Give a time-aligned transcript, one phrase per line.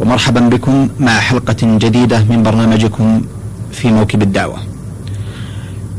[0.00, 3.22] ومرحبا بكم مع حلقة جديدة من برنامجكم
[3.72, 4.58] في موكب الدعوة.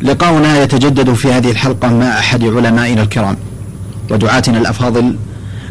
[0.01, 3.37] لقاؤنا يتجدد في هذه الحلقة مع أحد علمائنا الكرام
[4.11, 5.15] ودعاتنا الأفاضل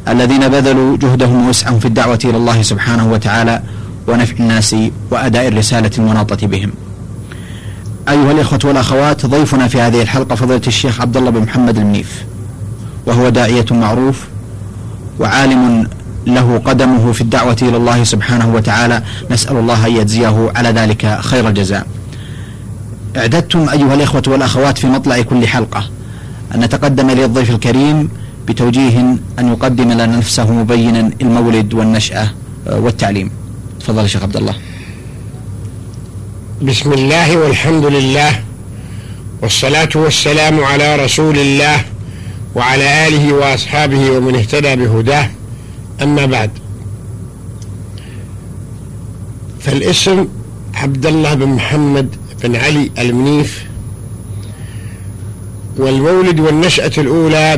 [0.08, 3.62] الذين بذلوا جهدهم ووسعهم في الدعوة إلى الله سبحانه وتعالى
[4.08, 4.76] ونفع الناس
[5.10, 6.70] وأداء الرسالة المناطة بهم.
[8.08, 12.24] أيها الإخوة والأخوات ضيفنا في هذه الحلقة فضيلة الشيخ عبد الله بن محمد المنيف
[13.06, 14.26] وهو داعية معروف
[15.20, 15.88] وعالم
[16.26, 19.02] له قدمه في الدعوة إلى الله سبحانه وتعالى.
[19.30, 21.86] نسأل الله أن يجزيه على ذلك خير الجزاء.
[23.16, 25.90] اعددتم أيها الإخوة والأخوات في مطلع كل حلقة
[26.54, 28.08] أن نتقدم للضيف الكريم
[28.48, 29.00] بتوجيه
[29.38, 32.30] أن يقدم لنا نفسه مبينا المولد والنشأة
[32.66, 33.30] والتعليم.
[33.80, 34.54] تفضل شيخ عبد الله.
[36.62, 38.32] بسم الله والحمد لله
[39.42, 41.84] والصلاة والسلام على رسول الله
[42.54, 45.30] وعلى آله وأصحابه ومن اهتدى بهداه.
[46.02, 46.50] أما بعد.
[49.60, 50.26] فالاسم
[50.74, 53.66] عبد الله بن محمد بن علي المنيف
[55.76, 57.56] والمولد والنشأة الأولى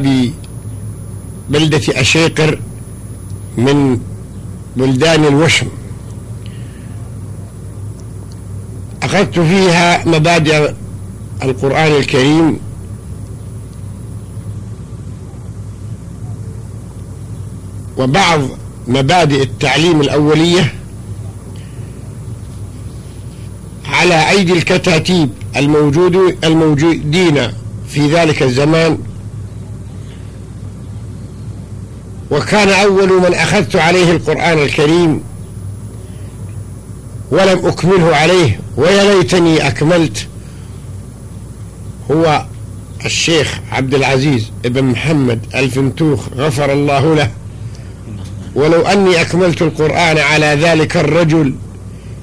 [1.48, 2.58] ببلدة أشيقر
[3.58, 3.98] من
[4.76, 5.66] بلدان الوشم.
[9.02, 10.72] أخذت فيها مبادئ
[11.42, 12.58] القرآن الكريم
[17.98, 18.40] وبعض
[18.88, 20.74] مبادئ التعليم الأولية
[23.86, 27.48] على أيدي الكتاتيب الموجود الموجودين
[27.88, 28.98] في ذلك الزمان.
[32.30, 35.20] وكان أول من أخذت عليه القرآن الكريم
[37.30, 40.26] ولم أكمله عليه ويا ليتني أكملت
[42.10, 42.46] هو
[43.04, 47.30] الشيخ عبد العزيز بن محمد الفنتوخ غفر الله له.
[48.54, 51.54] ولو أني أكملت القرآن على ذلك الرجل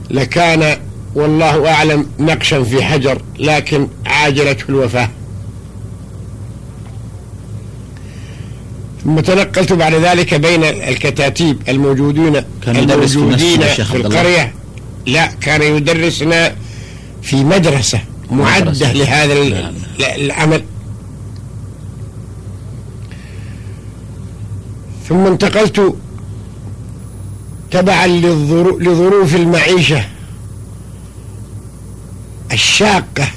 [0.10, 0.78] لكان
[1.16, 5.10] والله أعلم نقشا في حجر لكن عاجلته الوفاة.
[9.04, 14.54] ثم تنقلت بعد ذلك بين الكتاتيب الموجودين الموجودين في القرية.
[15.06, 16.56] لا كان يدرسنا
[17.22, 18.00] في مدرسة
[18.32, 19.34] معدة لهذا
[20.00, 20.64] العمل.
[25.10, 25.96] ثم انتقلت
[27.72, 30.06] تبعا لظروف المعيشة.
[32.52, 33.28] الشاقة.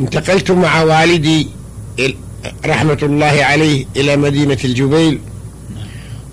[0.00, 1.48] انتقلت مع والدي
[2.66, 5.20] رحمة الله عليه إلى مدينة الجبيل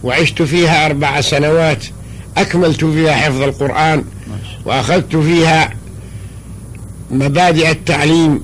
[0.03, 1.85] وعشت فيها أربع سنوات.
[2.37, 4.03] أكملت فيها حفظ القرآن
[4.65, 5.73] وأخذت فيها
[7.11, 8.43] مبادئ التعليم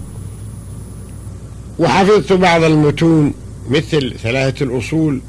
[1.79, 3.33] وحفظت بعض المتون
[3.69, 5.21] مثل ثلاثة الأصول.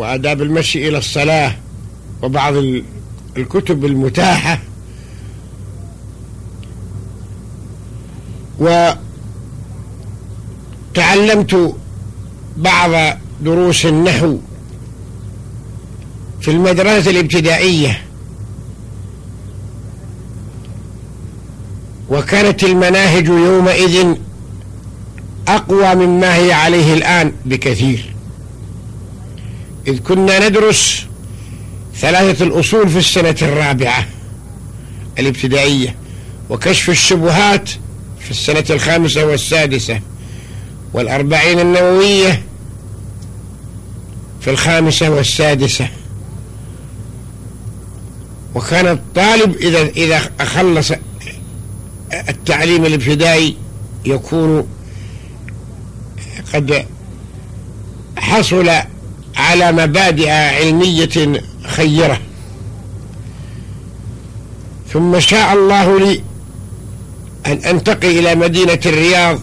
[0.00, 1.56] وآداب المشي إلى الصلاة
[2.22, 2.54] وبعض
[3.36, 4.58] الكتب المتاحة.
[10.96, 11.74] وتعلمت
[12.56, 12.90] بعض
[13.40, 14.38] دروس النحو
[16.40, 18.02] في المدرسة الابتدائية.
[22.08, 24.14] وكانت المناهج يومئذ
[25.48, 28.14] أقوى مما هي عليه الآن بكثير.
[29.86, 31.06] إذ كنا ندرس
[31.96, 34.06] ثلاثة الأصول في السنة الرابعة
[35.18, 35.96] الابتدائية
[36.50, 37.70] وكشف الشبهات
[38.20, 40.00] في السنة الخامسة والسادسة
[40.92, 42.42] والأربعين النووية
[44.40, 45.88] في الخامسة والسادسة.
[48.54, 50.92] وكان الطالب إذا إذا أخلص
[52.28, 53.56] التعليم الابتدائي
[54.04, 54.68] يكون
[56.54, 56.86] قد
[58.16, 58.70] حصل
[59.40, 62.20] على مبادئ علمية خيرة.
[64.92, 66.22] ثم شاء الله لي
[67.46, 69.40] أن أنتقي إلى مدينة الرياض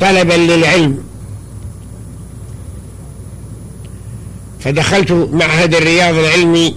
[0.00, 1.04] طلبا للعلم.
[4.60, 6.76] فدخلت معهد الرياض العلمي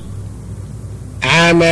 [1.23, 1.63] عام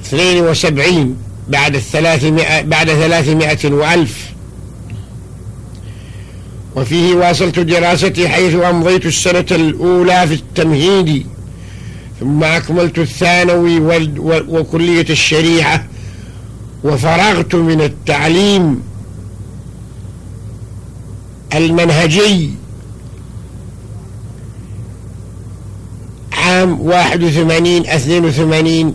[0.00, 1.16] 72
[1.48, 4.37] بعد الثلاثمائة بعد ثلاثمائة وألف.
[6.78, 11.26] وفيه واصلت دراستي حيث أمضيت السنة الأولى في التمهيدي
[12.20, 13.80] ثم أكملت الثانوي
[14.48, 15.84] وكلية الشريعة
[16.84, 18.82] وفرغت من التعليم
[21.54, 22.50] المنهجي
[26.32, 28.94] عام واحد وثمانين اثنين وثمانين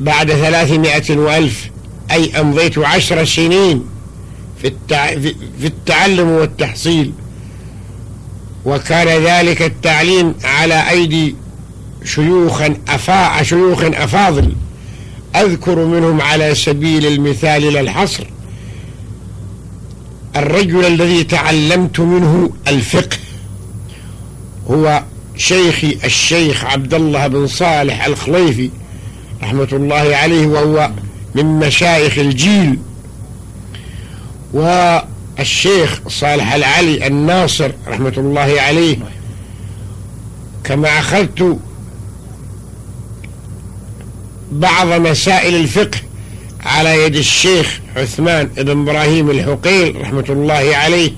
[0.00, 1.70] بعد ثلاثمائة وألف
[2.10, 3.93] أي أمضيت عشر سنين.
[4.64, 5.06] في, التع...
[5.60, 7.12] في التعلم والتحصيل.
[8.64, 11.36] وكان ذلك التعليم على أيدي
[12.04, 13.42] شيوخا أفا...
[13.42, 14.54] شيوخ أفاضل.
[15.36, 18.24] أذكر منهم على سبيل المثال للحصر
[20.36, 23.18] الرجل الذي تعلمت منه الفقه
[24.70, 25.02] هو
[25.36, 28.70] شيخي الشيخ عبد الله بن صالح الخليفي
[29.42, 30.90] رحمة الله عليه وهو
[31.34, 32.78] من مشايخ الجيل.
[34.54, 38.96] والشيخ صالح العلي الناصر رحمة الله عليه
[40.64, 41.58] كما أخذت
[44.52, 45.98] بعض مسائل الفقه
[46.60, 51.12] على يد الشيخ عثمان بن إبراهيم الحقيل رحمة الله عليه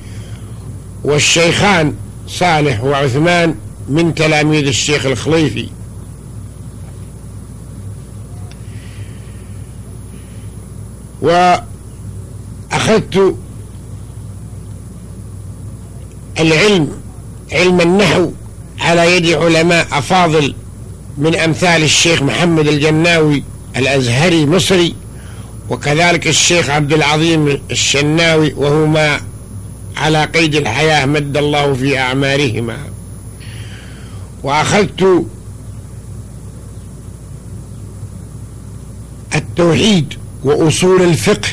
[1.05, 1.95] والشيخان
[2.29, 3.55] صالح وعثمان
[3.89, 5.69] من تلاميذ الشيخ الخليفي.
[12.87, 13.37] وأخذت
[16.41, 16.89] العلم
[17.53, 18.31] علم النحو
[18.81, 20.55] على يد علماء أفاضل
[21.19, 23.43] من أمثال الشيخ محمد الجناوي
[23.77, 24.95] الأزهري مصري
[25.71, 29.21] وكذلك الشيخ عبد العظيم الشناوي وهما
[29.97, 32.77] على قيد الحياة مد الله في أعمارهما.
[34.43, 35.27] وأخذت
[39.35, 41.49] التوحيد وأصول الفقه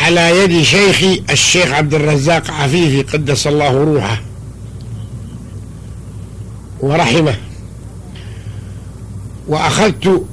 [0.00, 4.22] على يد شيخي الشيخ عبد الرزاق عفيفي قدس الله روحه.
[6.80, 7.34] ورحمه.
[9.48, 10.24] وأخذت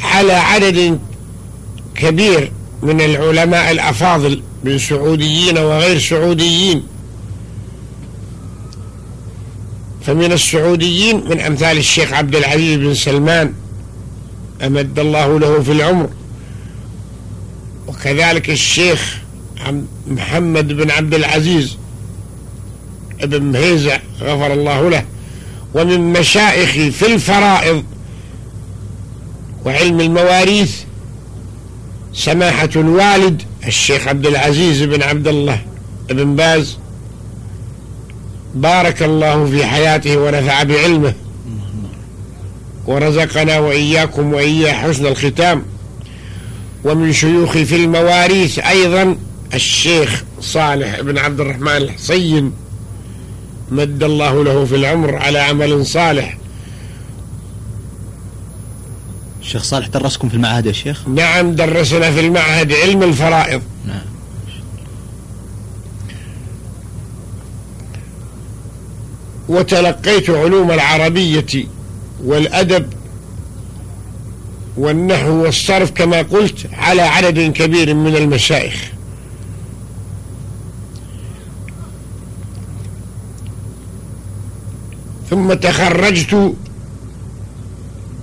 [0.00, 0.98] على عدد
[1.94, 2.52] كبير
[2.82, 6.82] من العلماء الأفاضل من سعوديين وغير سعوديين.
[10.06, 13.52] فمن السعوديين من أمثال الشيخ عبد العزيز بن سلمان
[14.66, 16.08] أمد الله له في العمر.
[17.92, 19.18] وكذلك الشيخ
[20.06, 21.76] محمد بن عبد العزيز
[23.20, 25.04] ابن مهيزة غفر الله له
[25.74, 27.84] ومن مشائخي في الفرائض
[29.64, 30.80] وعلم المواريث
[32.14, 35.62] سماحة الوالد الشيخ عبد العزيز بن عبد الله
[36.08, 36.76] بن باز.
[38.54, 41.14] بارك الله في حياته ونفع بعلمه.
[42.86, 45.62] ورزقنا وإياكم وإياه حسن الختام.
[46.84, 49.16] ومن شيوخي في المواريث أيضا
[49.54, 52.52] الشيخ صالح بن عبد الرحمن الحصين
[53.70, 56.36] مد الله له في العمر على عمل صالح.
[59.40, 63.62] الشيخ صالح درسكم في المعهد يا شيخ؟ نعم درسنا في المعهد علم الفرائض.
[63.86, 64.02] نعم.
[69.48, 71.66] وتلقيت علوم العربية
[72.24, 72.86] والأدب
[74.76, 78.92] والنحو والصرف كما قلت على عدد كبير من المشايخ.
[85.30, 86.54] ثم تخرجت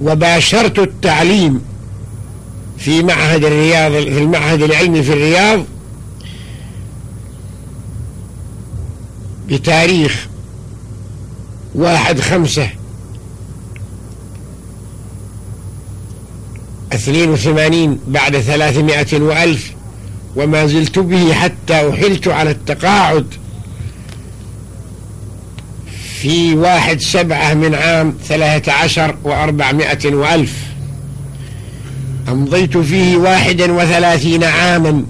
[0.01, 1.61] وباشرت التعليم
[2.77, 5.65] في معهد الرياض في المعهد العلمي في الرياض
[9.49, 10.27] بتاريخ
[11.75, 12.69] واحد خمسة
[16.93, 19.73] اثنين وثمانين بعد ثلاثمائة وألف
[20.35, 23.25] وما زلت به حتى أحلت على التقاعد.
[26.21, 30.53] في واحد سبعة من عام ثلاثة عشر وأربعمائة وألف.
[32.29, 35.05] أمضيت فيه واحدا وثلاثين عاما.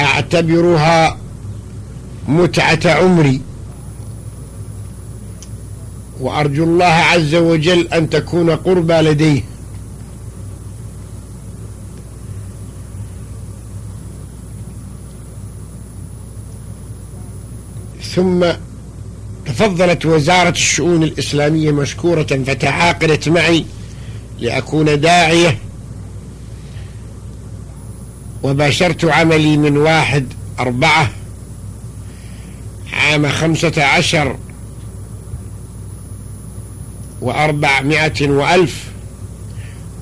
[0.00, 1.18] أعتبرها
[2.28, 3.40] متعة عمري.
[6.20, 9.53] وأرجو الله عز وجل أن تكون قربى لديه.
[18.14, 18.46] ثم
[19.46, 23.64] تفضلت وزارة الشؤون الإسلامية مشكورة فتعاقدت معي
[24.40, 25.58] لأكون داعية
[28.42, 30.26] وباشرت عملي من واحد
[30.60, 31.10] أربعة
[32.92, 34.36] عام خمسة عشر
[37.20, 38.84] وأربعمائة وألف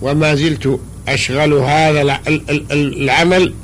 [0.02, 2.20] وما زلت أشغل هذا
[2.72, 3.54] العمل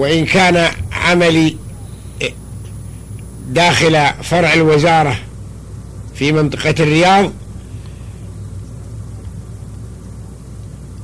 [0.00, 1.56] وإن كان عملي
[3.48, 5.18] داخل فرع الوزارة
[6.14, 7.32] في منطقة الرياض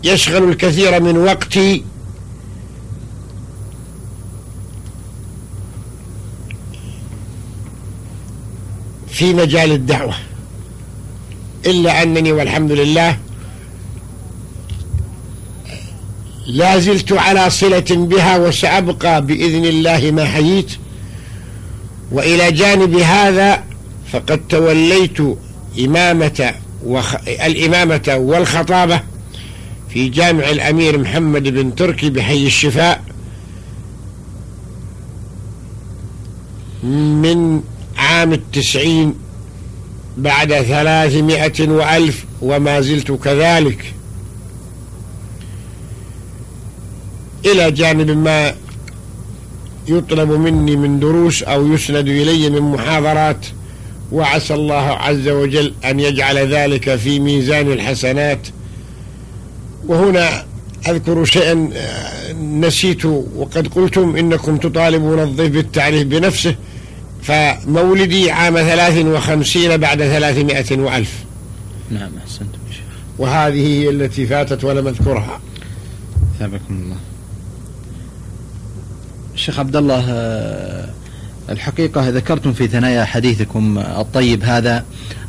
[0.04, 1.84] يشغل الكثير من وقتي
[9.08, 10.14] في مجال الدعوة.
[11.66, 13.18] إلا أنني والحمد لله
[16.46, 20.72] لا زلت على صلة بها وسأبقى بإذن الله ما حييت.
[22.12, 23.64] وإلى جانب هذا
[24.12, 25.18] فقد توليت
[25.80, 27.14] إمامة وخ...
[27.28, 29.00] الإمامة والخطابة
[29.90, 33.02] في جامع الأمير محمد بن تركي بحي الشفاء
[37.22, 37.62] من
[37.96, 39.14] عام التسعين
[40.16, 43.94] بعد ثلاثمائة وألف وما زلت كذلك.
[47.46, 48.54] إلى جانب ما
[49.88, 53.46] يطلب مني من دروس أو يسند إلي من محاضرات
[54.12, 58.48] وعسى الله عز وجل أن يجعل ذلك في ميزان الحسنات.
[59.86, 60.44] وهنا
[60.88, 66.54] أذكر شيئا آه، نسيت وقد قلتم إنكم تطالبون الضيف بالتعريف بنفسه
[67.22, 71.12] فمولدي عام ثلاث وخمسين بعد ثلاثمائة وألف.
[71.90, 72.84] نعم أحسنتم شيخ.
[73.18, 75.40] وهذه هي التي فاتت ولم أذكرها.
[76.38, 76.96] ثابكم الله.
[79.36, 80.88] شيخ عبد الله آه،
[81.50, 84.84] الحقيقة ذكرتم في ثنايا حديثكم الطيب هذا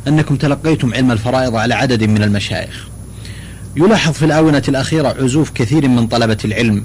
[0.08, 2.88] أنكم تلقيتم علم الفرائض على عدد من المشايخ.
[3.76, 6.84] يلاحظ في الآونة الأخيرة عزوف كثير من طلبة العلم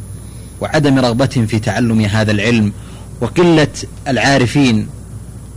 [0.62, 2.74] وعدم رغبتهم في تعلم هذا العلم
[3.22, 3.68] وقلة
[4.08, 4.88] العارفين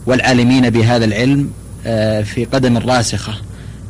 [0.06, 1.50] والعالمين بهذا العلم
[1.86, 3.34] آه، في قدم الراسخة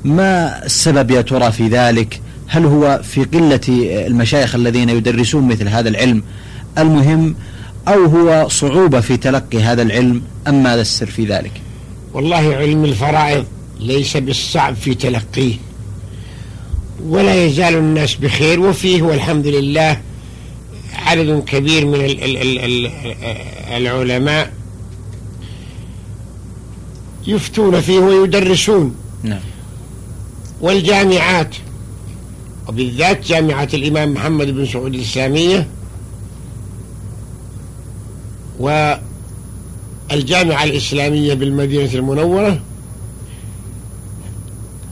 [0.04, 3.60] ما السبب يا ترى في ذلك؟ هل هو في قلة
[4.06, 6.22] المشايخ الذين يدرسون مثل هذا العلم؟
[6.78, 7.34] المهم
[7.88, 11.52] أو هو صعوبة في تلقي هذا العلم أم ماذا السر في ذلك؟
[12.12, 13.44] والله علم الفرائض
[13.80, 15.54] ليس بالصعب في تلقيه.
[17.06, 20.00] ولا يزال الناس بخير وفيه والحمد لله
[20.94, 22.00] عدد كبير من
[23.76, 24.52] العلماء
[27.26, 28.94] يفتون فيه ويدرسون.
[29.22, 29.40] نعم.
[30.60, 31.56] والجامعات
[32.68, 35.68] وبالذات جامعة الإمام محمد بن سعود الإسلامية
[38.58, 42.60] والجامعة الإسلامية بالمدينة المنورة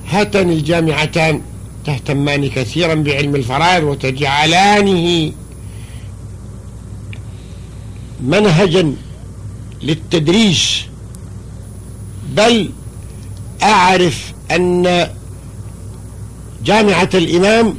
[0.09, 1.43] هاتان الجامعتان
[1.87, 5.33] تهتمان كثيرا بعلم الفرائض وتجعلانه
[8.21, 8.95] منهجا
[9.83, 10.85] للتدريس.
[12.37, 12.71] بل
[13.63, 15.09] أعرف أن
[16.65, 17.75] جامعة الإمام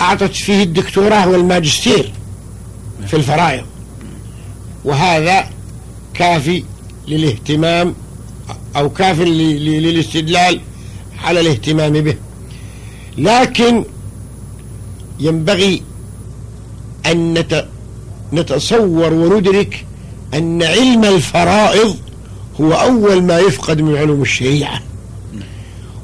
[0.00, 2.12] أعطت فيه الدكتوراه والماجستير
[3.06, 3.64] في الفرائض.
[4.84, 5.44] وهذا
[6.14, 6.64] كافي
[7.08, 7.94] للاهتمام
[8.76, 10.60] أو كاف للاستدلال
[11.24, 12.14] على الاهتمام به.
[13.18, 13.84] لكن
[15.20, 15.82] ينبغي
[17.06, 17.44] أن
[18.32, 19.86] نتصور وندرك
[20.34, 21.96] أن علم الفرائض
[22.60, 24.80] هو أول ما يفقد من علوم الشريعة.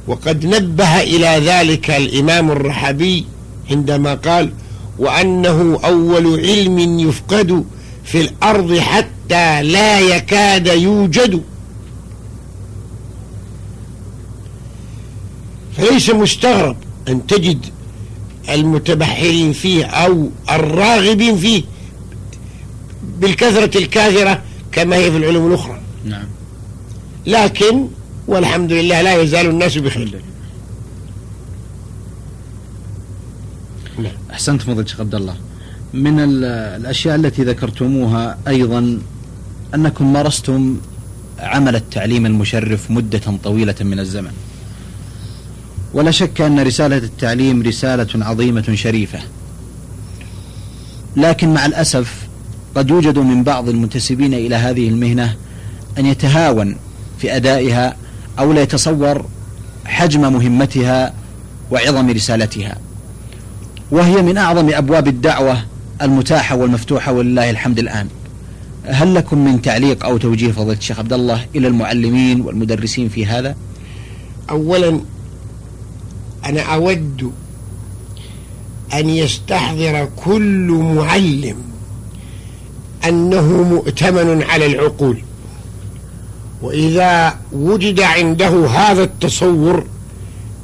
[0.06, 3.24] وقد نبه إلى ذلك الإمام الرحبي
[3.70, 4.52] عندما قال
[4.98, 7.64] وأنه أول علم يفقد
[8.06, 11.42] في الأرض حتى لا يكاد يوجد.
[15.76, 16.76] فليس مستغرب
[17.08, 17.66] أن تجد
[18.50, 21.62] المتبحرين فيه أو الراغبين فيه
[23.02, 25.80] بالكثرة الكاثرة كما هي في العلوم الأخرى.
[26.04, 26.26] نعم.
[27.26, 27.88] لكن
[28.28, 30.20] والحمد لله لا يزال الناس بخير.
[33.98, 34.12] نعم.
[34.30, 35.36] أحسنت فضل شيخ عبد الله.
[35.94, 38.98] من الأشياء التي ذكرتموها أيضا
[39.74, 40.76] أنكم مارستم
[41.38, 44.32] عمل التعليم المشرف مدة طويلة من الزمن.
[45.94, 49.18] ولا شك أن رسالة التعليم رسالة عظيمة شريفة.
[51.16, 52.28] لكن مع الأسف
[52.74, 55.36] قد يوجد من بعض المنتسبين إلى هذه المهنة
[55.98, 56.76] أن يتهاون
[57.18, 57.96] في أدائها
[58.38, 59.26] أو لا يتصور
[59.84, 61.14] حجم مهمتها
[61.70, 62.76] وعظم رسالتها.
[63.90, 65.62] وهي من أعظم أبواب الدعوة
[66.02, 68.08] المتاحة والمفتوحة ولله الحمد الآن.
[68.84, 73.56] هل لكم من تعليق أو توجيه فضيلة الشيخ عبد الله إلى المعلمين والمدرسين في هذا؟
[74.50, 75.00] أولا
[76.46, 77.32] أنا أود
[78.94, 81.56] أن يستحضر كل معلم
[83.08, 85.22] أنه مؤتمن على العقول.
[86.62, 89.86] وإذا وجد عنده هذا التصور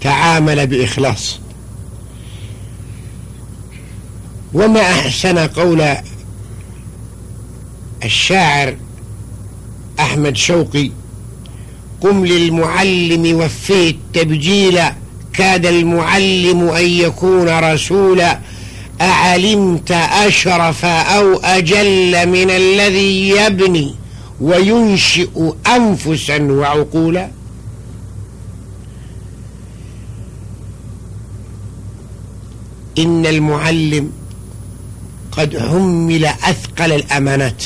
[0.01, 1.41] تعامل بإخلاص.
[4.55, 5.83] وما أحسن قول
[8.05, 8.77] الشاعر
[10.01, 10.91] أحمد شوقي
[12.01, 14.81] قم للمعلم وفيه التبجيل
[15.33, 18.39] كاد المعلم أن يكون رسولا
[19.01, 23.95] أعلمت أشرف أو أجل من الذي يبني
[24.41, 27.31] وينشئ أنفسا وعقولا.
[32.99, 34.13] إن المعلم
[35.33, 37.65] قد حمل أثقل الأمانات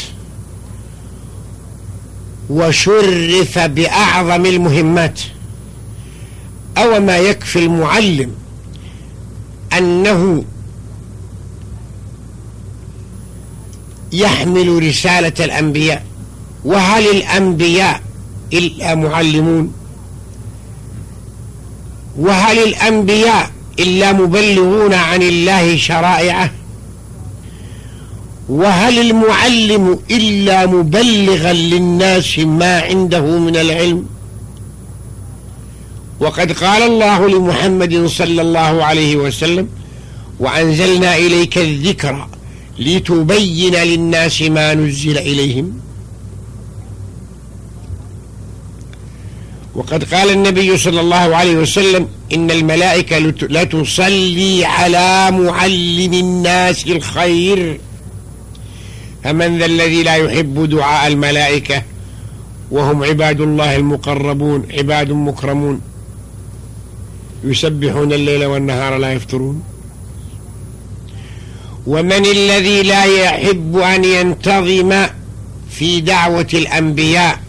[2.50, 5.20] وشرف بأعظم المهمات.
[6.78, 8.34] أو ما يكفي المعلم
[9.78, 10.44] أنه
[14.12, 16.04] يحمل رسالة الأنبياء.
[16.64, 18.00] وهل الأنبياء
[18.52, 19.72] إلا معلمون؟
[22.18, 26.50] وهل الأنبياء إلا مبلغون عن الله شرائعه؟
[28.48, 34.06] وهل المعلم إلا مبلغا للناس ما عنده من العلم؟
[36.20, 39.68] وقد قال الله لمحمد صلى الله عليه وسلم
[40.40, 42.28] وأنزلنا إليك الذكر
[42.78, 45.72] لتبين للناس ما نزل إليهم.
[49.74, 57.80] وقد قال النبي صلى الله عليه وسلم إن الملائكة لتصلي على معلم الناس الخير
[59.26, 61.82] فمن ذا الذي لا يحب دعاء الملائكة
[62.70, 65.80] وهم عباد الله المقربون عباد مكرمون؟
[67.44, 69.62] يسبحون الليل والنهار لا يفترون؟
[71.86, 75.06] ومن الذي لا يحب أن ينتظم
[75.70, 77.40] في دعوة الأنبياء؟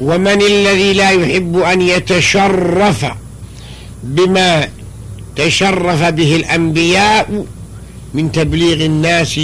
[0.00, 3.06] ومن الذي لا يحب أن يتشرف
[4.02, 4.68] بما
[5.36, 7.44] تشرف به الأنبياء؟
[8.14, 9.40] من تبليغ الناس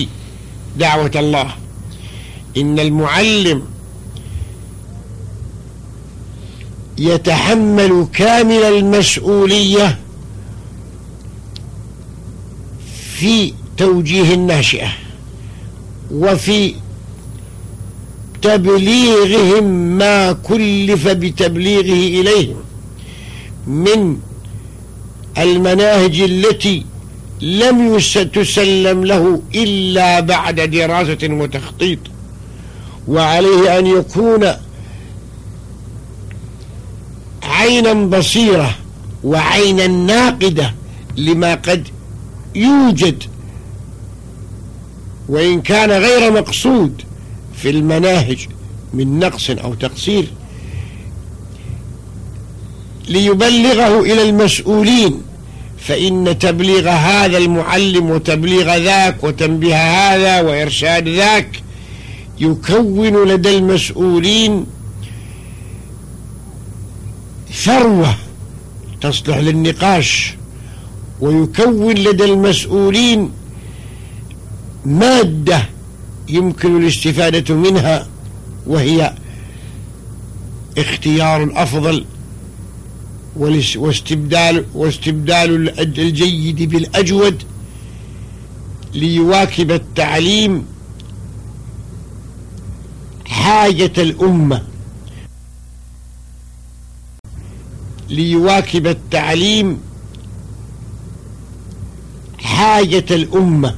[0.79, 1.51] دعوة الله.
[2.57, 3.63] إن المعلم
[6.99, 9.99] يتحمل كامل المسؤولية
[13.15, 14.89] في توجيه الناشئة
[16.11, 16.75] وفي
[18.43, 19.65] تبليغهم
[19.99, 22.57] ما كلف بتبليغه إليهم
[23.67, 24.19] من
[25.39, 26.85] المناهج التي
[27.41, 27.99] لم
[28.33, 31.99] تسلم له إلا بعد دراسة وتخطيط
[33.09, 34.47] وعليه أن يكون
[37.43, 38.75] عينا بصيرة
[39.25, 40.75] وعينا ناقدة
[41.17, 41.89] لما قد
[42.55, 43.23] يوجد
[45.29, 47.03] وإن كان غير مقصود
[47.57, 48.49] في المناهج
[48.95, 50.27] من نقص أو تقصير
[53.09, 55.23] ليبلغه إلى المسؤولين
[55.87, 61.63] فإن تبليغ هذا المعلم وتبليغ ذاك وتنبيه هذا وإرشاد ذاك
[62.41, 64.67] يكون لدى المسؤولين
[67.53, 68.15] ثروة
[69.01, 70.35] تصلح للنقاش
[71.21, 73.31] ويكون لدى المسؤولين
[74.85, 75.63] مادة
[76.29, 78.07] يمكن الاستفادة منها
[78.67, 79.13] وهي
[80.79, 82.05] اختيار الأفضل
[83.77, 87.43] واستبدال واستبدال الجيد بالأجود
[88.95, 90.67] ليواكب التعليم
[93.27, 94.63] حاجة الأمة.
[98.11, 99.81] ليواكب التعليم
[102.39, 103.75] حاجة الأمة.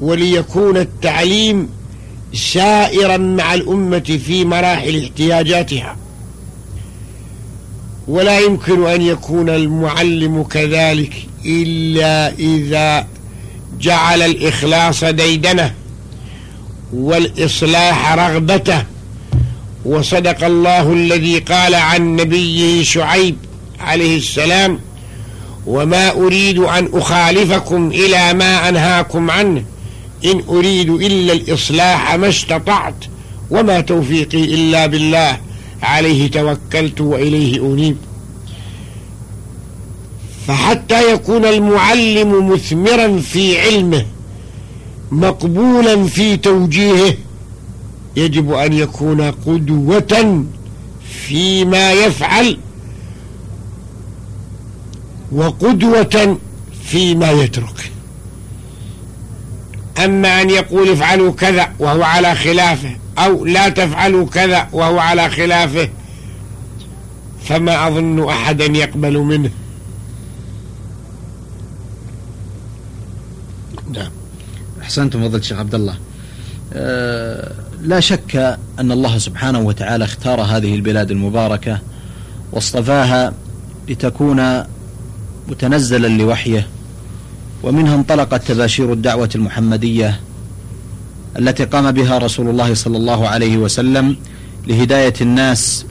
[0.00, 1.68] وليكون التعليم
[2.34, 5.96] سائرا مع الأمة في مراحل احتياجاتها.
[8.08, 11.12] ولا يمكن أن يكون المعلم كذلك
[11.46, 13.06] إلا إذا
[13.80, 15.74] جعل الإخلاص ديدنه
[16.92, 18.84] والإصلاح رغبته.
[19.84, 23.36] وصدق الله الذي قال عن نبيه شعيب
[23.80, 24.80] عليه السلام
[25.66, 29.64] وما أريد أن أخالفكم إلى ما أنهاكم عنه
[30.24, 33.04] إن أريد إلا الإصلاح ما استطعت
[33.50, 35.38] وما توفيقي إلا بالله.
[35.82, 37.96] عليه توكلت وإليه أنيب.
[40.46, 44.06] فحتى يكون المعلم مثمرا في علمه
[45.12, 47.14] مقبولا في توجيهه
[48.16, 50.44] يجب أن يكون قدوة
[51.26, 52.58] فيما يفعل
[55.32, 56.38] وقدوة
[56.84, 57.92] فيما يترك.
[60.04, 65.88] أما أن يقول افعلوا كذا وهو على خلافه أو لا تفعلوا كذا وهو على خلافه
[67.44, 69.50] فما أظن أحدا يقبل منه.
[73.92, 74.10] نعم.
[74.82, 75.96] أحسنتم فضل الشيخ عبد الله.
[76.72, 77.52] أه
[77.82, 81.78] لا شك أن الله سبحانه وتعالى اختار هذه البلاد المباركة
[82.52, 83.32] واصطفاها
[83.88, 84.62] لتكون
[85.48, 86.66] متنزلا لوحيه
[87.62, 90.20] ومنها انطلقت تباشير الدعوة المحمدية
[91.38, 94.16] التي قام بها رسول الله صلى الله عليه وسلم
[94.66, 95.86] لهداية الناس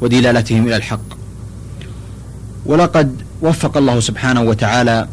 [0.00, 1.00] ودلالتهم إلى الحق.
[2.66, 5.08] ولقد وفق الله سبحانه وتعالى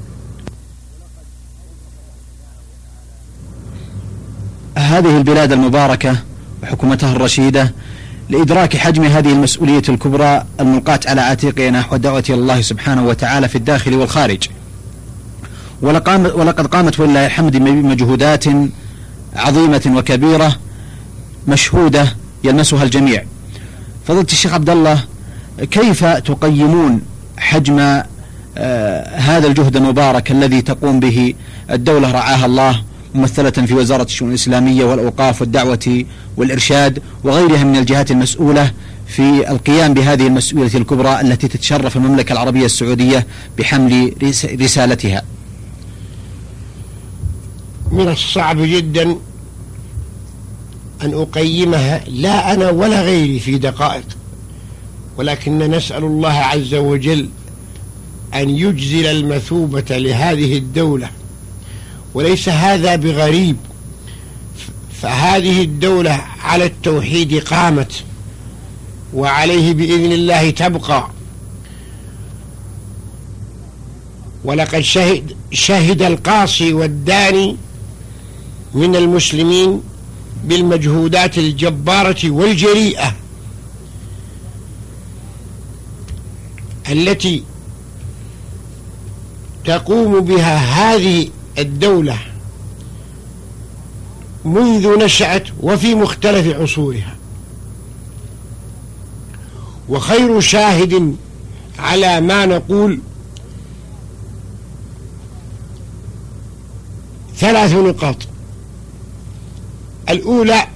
[4.78, 6.18] هذه البلاد المباركة
[6.64, 7.74] وحكومتها الرشيدة
[8.30, 13.56] لإدراك حجم هذه المسؤولية الكبرى الملقاة على عاتقه نحو الدعوة إلى الله سبحانه وتعالى في
[13.56, 14.48] الداخل والخارج.
[15.82, 18.46] ولقد قامت ولله الحمد بمجهودات
[19.36, 20.56] عظيمة وكبيرة
[21.48, 23.24] مشهودة يلمسها الجميع.
[24.08, 25.04] فضلت الشيخ عبد الله
[25.72, 27.02] كيف تقيمون
[27.38, 27.80] حجم
[28.58, 31.34] آه هذا الجهد المبارك الذي تقوم به؟
[31.72, 32.84] الدولة رعاها الله
[33.16, 36.06] ممثلة في وزارة الشؤون الإسلامية والأوقاف والدعوة
[36.38, 38.72] والإرشاد وغيرها من الجهات المسؤولة
[39.08, 44.14] في القيام بهذه المسؤولية الكبرى التي تتشرف المملكة العربية السعودية بحمل
[44.62, 45.22] رسالتها.
[47.94, 49.04] من الصعب جدا
[51.02, 54.06] أن أقيمها لا أنا ولا غيري في دقائق
[55.18, 57.30] ولكن نسأل الله عز وجل
[58.34, 61.10] أن يجزل المثوبة لهذه الدولة.
[62.14, 63.58] وليس هذا بغريب
[65.02, 68.04] فهذه الدولة على التوحيد قامت
[69.14, 71.10] وعليه بإذن الله تبقى.
[74.44, 77.58] ولقد شهد شهد القاصي والداني
[78.74, 79.82] من المسلمين
[80.44, 83.14] بالمجهودات الجبارة والجريئة
[86.90, 87.44] التي
[89.66, 92.18] تقوم بها هذه الدولة
[94.46, 97.16] منذ نشأت وفي مختلف عصورها.
[99.90, 101.16] وخير شاهد
[101.80, 103.00] على ما نقول
[107.36, 108.33] ثلاث نقاط.
[110.10, 110.68] الأولى.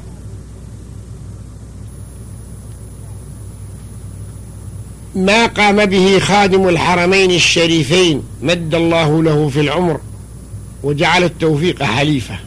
[5.15, 9.99] ما قام به خادم الحرمين الشريفين مد الله له في العمر
[10.83, 12.39] وجعل التوفيق حليفة.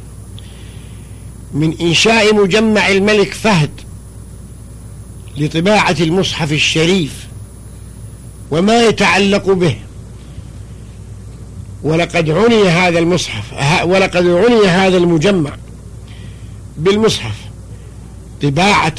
[1.54, 3.70] من إنشاء مجمع الملك فهد
[5.36, 7.26] لطباعة المصحف الشريف
[8.50, 9.76] وما يتعلق به.
[11.82, 13.44] ولقد عني هذا المصحف
[13.84, 15.50] ولقد عني هذا المجمع.
[16.80, 17.34] بالمصحف
[18.42, 18.94] طباعة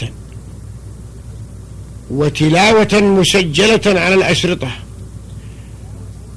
[2.12, 4.72] وتلاوة مسجلة على الأشرطة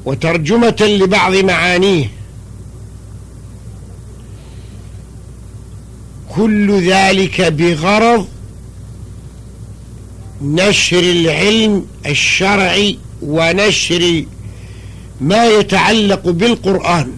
[0.04, 2.10] وترجمة لبعض معانيه.
[6.28, 8.28] كل ذلك بغرض
[10.42, 14.24] نشر العلم الشرعي ونشر
[15.20, 17.12] ما يتعلق بالقرآن.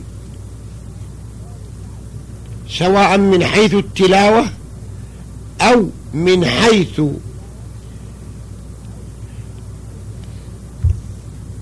[2.79, 4.51] سواء من حيث التلاوة
[5.61, 7.01] أو من حيث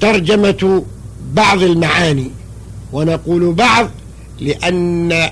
[0.00, 0.84] ترجمة
[1.32, 2.30] بعض المعاني.
[2.92, 3.90] ونقول بعض
[4.40, 5.30] لأن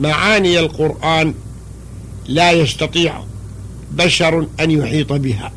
[0.00, 1.34] معاني القرآن
[2.26, 3.24] لا يستطيع
[3.92, 5.52] بشر أن يحيط بها.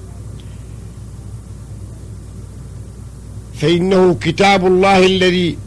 [3.62, 5.58] فإنه كتاب الله الذي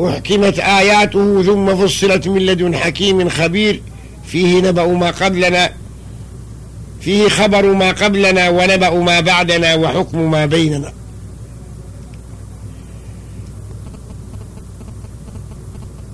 [0.00, 3.82] أحكمت آياته ثم فصلت من لدن حكيم خبير.
[4.26, 5.70] فيه نبأ ما قبلنا
[7.00, 10.92] فيه خبر ما قبلنا ونبأ ما بعدنا وحكم ما بيننا.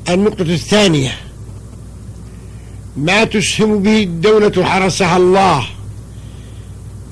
[0.08, 1.14] النقطة الثانية
[2.96, 5.66] ما تسهم به الدولة حرسها الله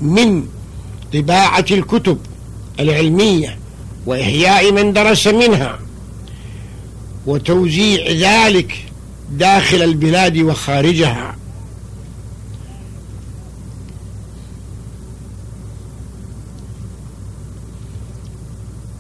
[0.01, 0.47] من
[1.15, 2.19] طباعة الكتب
[2.81, 3.59] العلمية
[4.07, 5.79] وإحياء من درس منها.
[7.27, 8.85] وتوزيع ذلك
[9.31, 11.37] داخل البلاد وخارجها.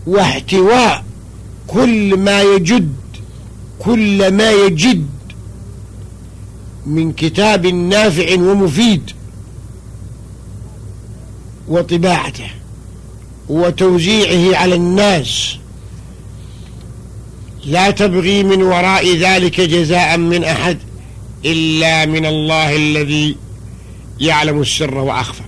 [0.06, 1.04] واحتواء
[1.66, 2.92] كل ما يجد
[3.78, 5.06] كل ما يجد
[6.86, 9.10] من كتاب نافع ومفيد
[11.68, 12.50] وطباعته
[13.48, 15.56] وتوزيعه على الناس.
[17.64, 20.78] لا تبغي من وراء ذلك جزاء من أحد
[21.44, 23.36] إلا من الله الذي
[24.20, 25.42] يعلم السر وأخفى.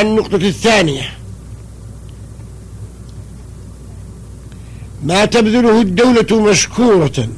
[0.00, 1.12] النقطة الثانية
[5.02, 7.28] ما تبذله الدولة مشكورة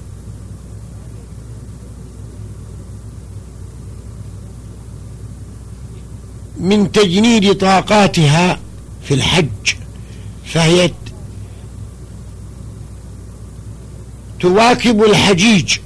[6.60, 8.58] من تجنيد طاقاتها
[9.04, 9.46] في الحج
[10.44, 10.90] فهي
[14.40, 15.78] تواكب الحجيج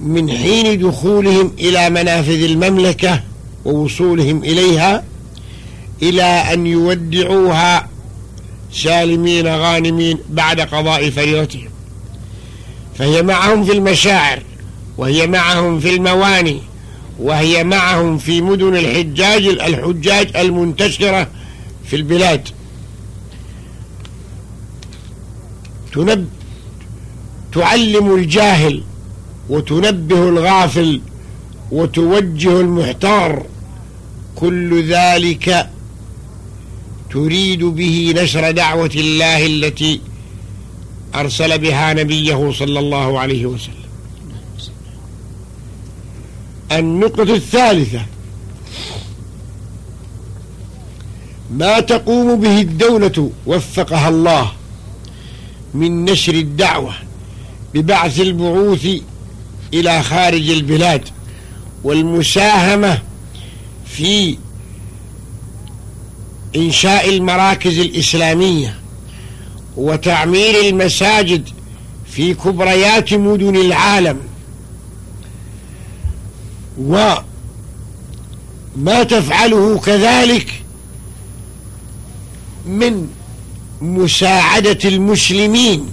[0.00, 3.22] من حين دخولهم إلى منافذ المملكة
[3.64, 5.04] ووصولهم إليها
[6.02, 7.88] إلى أن يودعوها
[8.72, 11.68] سالمين غانمين بعد قضاء فريضتهم
[12.98, 14.42] فهي معهم في المشاعر
[14.98, 16.62] وهي معهم في المواني
[17.20, 21.28] وهي معهم في مدن الحجاج الحجاج المنتشرة
[21.84, 22.48] في البلاد.
[25.92, 26.28] تنب
[27.52, 28.82] تعلم الجاهل
[29.48, 31.00] وتنبه الغافل
[31.72, 33.46] وتوجه المحتار.
[34.36, 35.70] كل ذلك
[37.10, 40.00] تريد به نشر دعوة الله التي
[41.14, 43.79] أرسل بها نبيه صلى الله عليه وسلم.
[46.72, 48.00] النقطة الثالثة.
[51.50, 54.52] ما تقوم به الدولة وفقها الله
[55.74, 56.94] من نشر الدعوة
[57.74, 58.88] ببعث البعوث
[59.74, 61.08] إلى خارج البلاد
[61.84, 62.98] والمساهمة
[63.86, 64.38] في
[66.56, 68.74] إنشاء المراكز الإسلامية
[69.76, 71.48] وتعمير المساجد
[72.10, 74.20] في كبريات مدن العالم
[76.80, 77.24] وما
[79.02, 80.62] تفعله كذلك
[82.66, 83.08] من
[83.80, 85.92] مساعدة المسلمين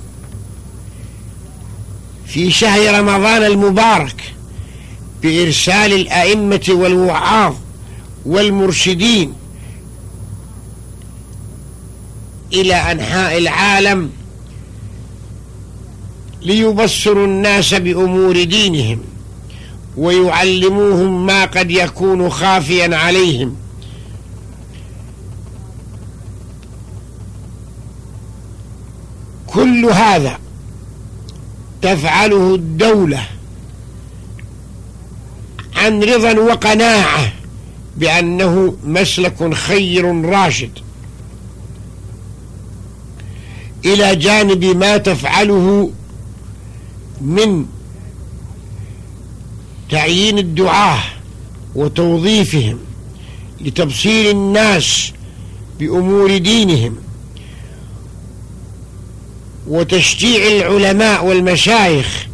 [2.26, 4.34] في شهر رمضان المبارك
[5.21, 7.56] بإرسال الأئمة والوعاظ
[8.26, 9.34] والمرشدين
[12.54, 14.10] إلى أنحاء العالم
[16.41, 19.00] ليبصروا الناس بأمور دينهم.
[19.97, 23.55] ويعلموهم ما قد يكون خافيا عليهم.
[29.47, 30.39] كل هذا
[31.81, 33.23] تفعله الدولة
[35.75, 37.33] عن رضا وقناعة
[37.97, 40.71] بأنه مسلك خير راشد.
[43.86, 45.91] إلى جانب ما تفعله
[47.21, 47.65] من
[49.89, 51.04] تعيين الدعاة
[51.76, 52.80] وتوظيفهم
[53.62, 55.12] لتبصير الناس
[55.80, 56.95] بأمور دينهم
[59.67, 62.28] وتشجيع العلماء والمشايخ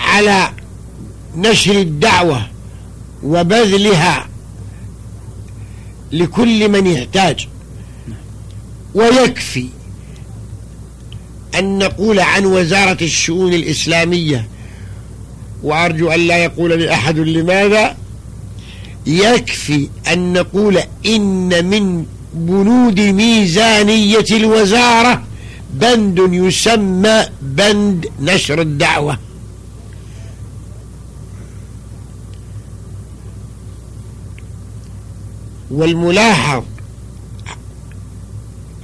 [0.00, 0.50] على
[1.36, 2.46] نشر الدعوة
[3.22, 4.28] وبذلها
[6.12, 7.48] لكل من يحتاج.
[8.94, 9.66] ويكفي
[11.58, 14.48] أن نقول عن وزارة الشؤون الإسلامية
[15.64, 17.96] وأرجو أن لا يقول لأحد لماذا
[19.06, 25.22] يكفي أن نقول إن من بنود ميزانية الوزارة
[25.74, 29.18] بند يسمى بند نشر الدعوة.
[35.70, 36.62] والملاحظ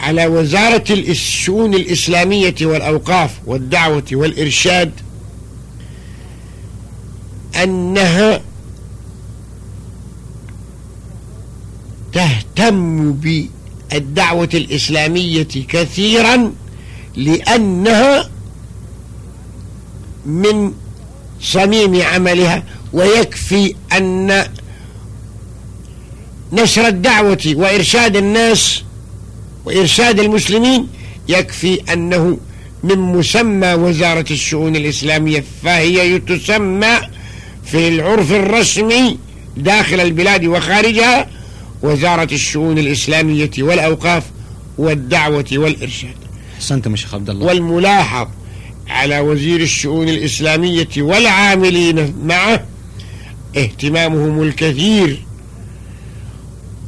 [0.01, 4.93] على وزارة الشؤون الإسلامية والأوقاف والدعوة والإرشاد
[7.63, 8.41] أنها
[12.13, 16.53] تهتم بالدعوة الإسلامية كثيرا
[17.17, 18.31] لأنها
[20.27, 20.73] من
[21.41, 24.45] صميم عملها ويكفي أن
[26.53, 28.83] نشر الدعوة وإرشاد الناس
[29.65, 30.89] وإرشاد المسلمين
[31.29, 32.39] يكفي أنه
[32.85, 37.01] من مسمى وزارة الشؤون الإسلامية فهي تسمى
[37.65, 39.19] في العرف الرسمي
[39.57, 41.27] داخل البلاد وخارجها
[41.83, 44.25] وزارة الشؤون الإسلامية والأوقاف
[44.79, 46.15] والدعوة والإرشاد.
[46.57, 47.47] أحسنتم شيخ عبد الله.
[47.47, 48.29] والملاحظ
[48.89, 52.65] على وزير الشؤون الإسلامية والعاملين معه
[53.57, 55.23] اهتمامهم الكثير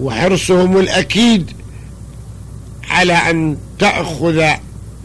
[0.00, 1.50] وحرصهم الأكيد
[2.88, 4.44] على أن تأخذ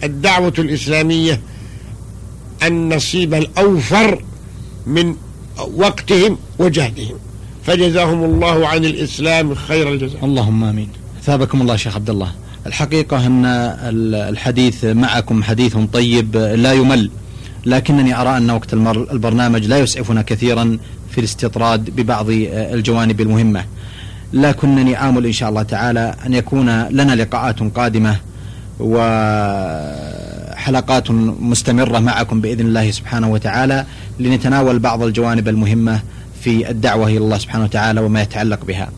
[0.04, 1.42] الدعوة الإسلامية
[2.64, 4.24] النصيب الأوفر
[4.88, 5.16] من
[5.76, 7.16] وقتهم وجهدهم.
[7.64, 10.26] فجزاهم الله عن الإسلام خير الجزاء.
[10.26, 10.90] اللهم آمين.
[11.24, 12.32] ثابكم الله شيخ عبد الله.
[12.68, 13.46] الحقيقة أن
[14.34, 17.10] الحديث معكم حديث طيب لا يمل.
[17.66, 18.74] لكنني أرى أن وقت
[19.14, 20.78] البرنامج لا يسعفنا كثيرا
[21.12, 23.66] في الاستطراد ببعض الجوانب المهمة.
[24.34, 28.16] لكنني آمل إن شاء الله تعالى أن يكون لنا لقاءات قادمة
[28.80, 28.98] و
[30.68, 33.86] حلقات مستمرة معكم بإذن الله سبحانه وتعالى
[34.20, 36.00] لنتناول بعض الجوانب المهمة
[36.42, 38.90] في الدعوة إلى الله سبحانه وتعالى وما يتعلق بها.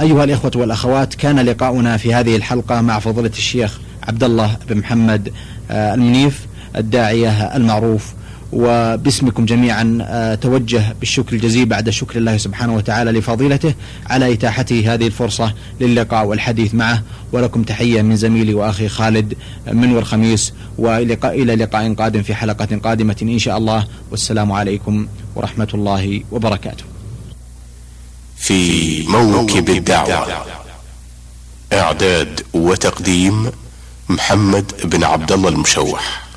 [0.00, 5.32] أيها الإخوة والأخوات كان لقاؤنا في هذه الحلقة مع فضيلة الشيخ عبد الله بن محمد
[5.70, 8.12] آه، المنيف الداعية المعروف
[8.52, 13.74] وباسمكم جميعا آه، توجه بالشكر الجزيل بعد شكر الله سبحانه وتعالى لفضيلته
[14.06, 17.02] على إتاحته هذه الفرصة للقاء والحديث معه.
[17.32, 19.34] ولكم تحية من زميلي وأخي خالد
[19.72, 23.86] من والخميس وإلى إلى لقاء قادم في حلقة قادمة إن شاء الله.
[24.10, 26.84] والسلام عليكم ورحمة الله وبركاته.
[28.36, 30.26] في موكب الدعوة
[31.72, 33.50] إعداد وتقديم
[34.08, 36.27] محمد بن عبد الله المشوح.